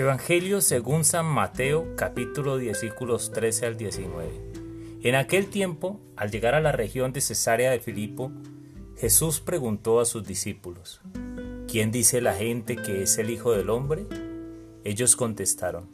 [0.00, 4.30] Evangelio según San Mateo capítulo versículos 13 al 19.
[5.02, 8.32] En aquel tiempo, al llegar a la región de Cesarea de Filipo,
[8.96, 11.02] Jesús preguntó a sus discípulos,
[11.68, 14.06] ¿quién dice la gente que es el Hijo del Hombre?
[14.84, 15.90] Ellos contestaron,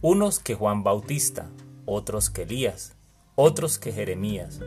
[0.00, 1.48] unos que Juan Bautista,
[1.86, 2.96] otros que Elías,
[3.36, 4.58] otros que Jeremías,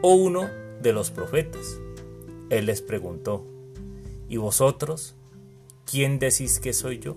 [0.00, 0.48] o uno
[0.80, 1.76] de los profetas.
[2.50, 3.44] Él les preguntó,
[4.28, 5.16] ¿y vosotros?
[5.86, 7.16] ¿Quién decís que soy yo?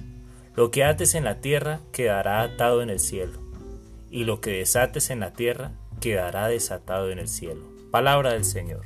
[0.53, 3.39] Lo que ates en la tierra quedará atado en el cielo,
[4.09, 5.71] y lo que desates en la tierra
[6.01, 7.61] quedará desatado en el cielo.
[7.89, 8.81] Palabra del Señor.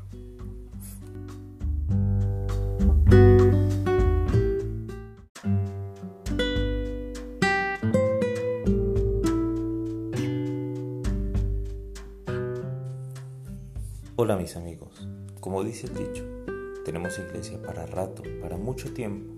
[14.17, 15.07] Hola mis amigos,
[15.39, 16.23] como dice el dicho,
[16.85, 19.34] tenemos iglesia para rato, para mucho tiempo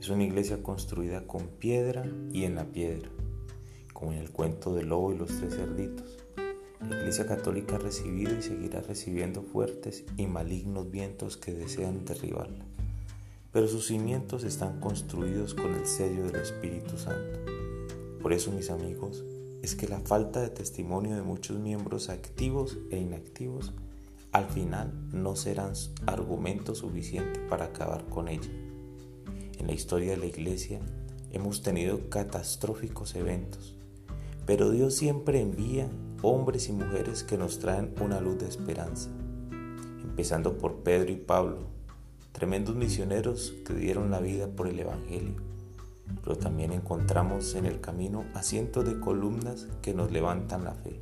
[0.00, 3.10] es una iglesia construida con piedra y en la piedra,
[3.92, 6.18] como en el cuento del lobo y los tres cerditos.
[6.80, 12.64] La Iglesia Católica ha recibido y seguirá recibiendo fuertes y malignos vientos que desean derribarla,
[13.52, 17.40] pero sus cimientos están construidos con el sello del Espíritu Santo.
[18.22, 19.24] Por eso, mis amigos,
[19.62, 23.72] es que la falta de testimonio de muchos miembros activos e inactivos
[24.30, 25.72] al final no serán
[26.06, 28.67] argumento suficiente para acabar con ella.
[29.58, 30.78] En la historia de la iglesia
[31.32, 33.76] hemos tenido catastróficos eventos,
[34.46, 35.90] pero Dios siempre envía
[36.22, 39.10] hombres y mujeres que nos traen una luz de esperanza,
[40.00, 41.58] empezando por Pedro y Pablo,
[42.30, 45.34] tremendos misioneros que dieron la vida por el Evangelio,
[46.22, 51.00] pero también encontramos en el camino a cientos de columnas que nos levantan la fe.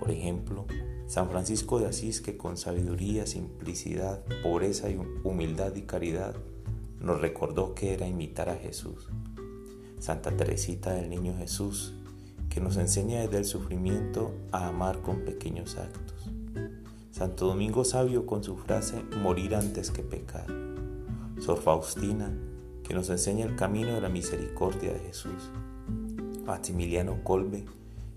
[0.00, 0.66] Por ejemplo,
[1.06, 4.88] San Francisco de Asís que con sabiduría, simplicidad, pobreza
[5.22, 6.34] humildad y caridad
[7.06, 9.08] nos recordó que era imitar a Jesús.
[9.98, 11.94] Santa Teresita del Niño Jesús,
[12.50, 16.30] que nos enseña desde el sufrimiento a amar con pequeños actos.
[17.12, 20.46] Santo Domingo Sabio con su frase morir antes que pecar.
[21.38, 22.30] Sor Faustina,
[22.82, 25.50] que nos enseña el camino de la misericordia de Jesús.
[26.44, 27.64] Maximiliano Colbe,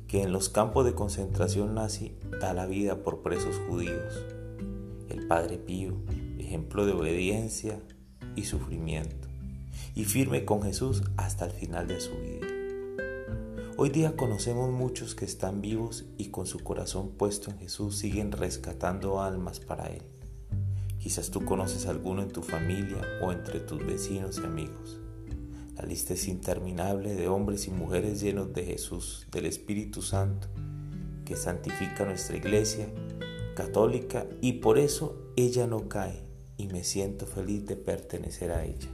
[0.08, 4.26] que en los campos de concentración nazi da la vida por presos judíos.
[5.10, 5.94] El Padre Pío,
[6.38, 7.80] ejemplo de obediencia,
[8.40, 9.28] y sufrimiento,
[9.96, 12.48] y firme con Jesús hasta el final de su vida.
[13.78, 18.32] Hoy día conocemos muchos que están vivos y con su corazón puesto en Jesús siguen
[18.32, 20.02] rescatando almas para Él.
[21.00, 25.00] Quizás tú conoces alguno en tu familia o entre tus vecinos y amigos.
[25.78, 30.48] La lista es interminable de hombres y mujeres llenos de Jesús, del Espíritu Santo,
[31.24, 32.90] que santifica nuestra iglesia
[33.56, 36.29] católica y por eso ella no cae,
[36.60, 38.90] y me siento feliz de pertenecer a ella.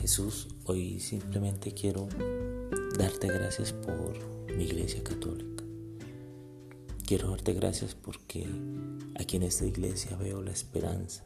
[0.00, 2.08] Jesús, hoy simplemente quiero
[2.98, 4.18] darte gracias por
[4.52, 5.62] mi iglesia católica.
[7.06, 8.48] Quiero darte gracias porque
[9.14, 11.24] aquí en esta iglesia veo la esperanza,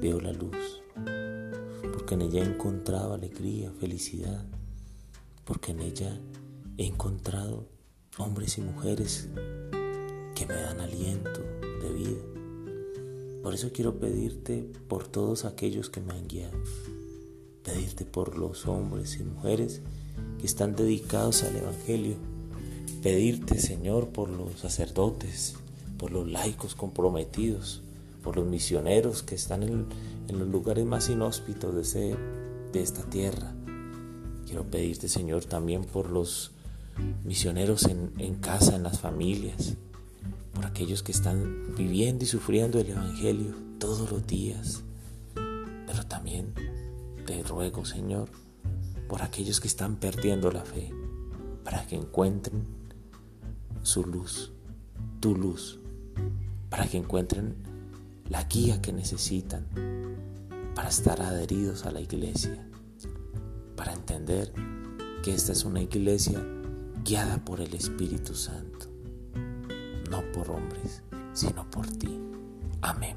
[0.00, 0.82] veo la luz,
[2.08, 4.42] porque en ella he encontrado alegría, felicidad,
[5.44, 6.18] porque en ella
[6.78, 7.68] he encontrado
[8.16, 9.28] hombres y mujeres
[10.34, 11.42] que me dan aliento
[11.82, 13.42] de vida.
[13.42, 16.56] Por eso quiero pedirte por todos aquellos que me han guiado,
[17.62, 19.82] pedirte por los hombres y mujeres
[20.38, 22.16] que están dedicados al Evangelio,
[23.02, 25.56] pedirte Señor por los sacerdotes,
[25.98, 27.82] por los laicos comprometidos,
[28.22, 29.86] por los misioneros que están en,
[30.28, 32.16] los lugares más inhóspitos de,
[32.72, 33.54] de esta tierra.
[34.46, 36.52] Quiero pedirte, Señor, también por los
[37.24, 39.74] misioneros en, en casa, en las familias,
[40.54, 44.82] por aquellos que están viviendo y sufriendo el Evangelio todos los días.
[45.34, 46.52] Pero también
[47.26, 48.28] te ruego, Señor,
[49.08, 50.92] por aquellos que están perdiendo la fe,
[51.64, 52.64] para que encuentren
[53.82, 54.52] su luz,
[55.20, 55.78] tu luz,
[56.70, 57.54] para que encuentren
[58.28, 59.66] la guía que necesitan
[60.74, 62.68] para estar adheridos a la iglesia,
[63.76, 64.52] para entender
[65.22, 66.44] que esta es una iglesia
[67.04, 68.86] guiada por el Espíritu Santo,
[70.10, 71.02] no por hombres,
[71.32, 72.20] sino por ti.
[72.82, 73.16] Amén.